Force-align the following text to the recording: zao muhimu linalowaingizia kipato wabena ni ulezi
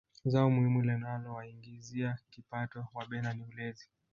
zao 0.25 0.49
muhimu 0.51 0.81
linalowaingizia 0.81 2.17
kipato 2.29 2.87
wabena 2.93 3.33
ni 3.33 3.43
ulezi 3.43 3.89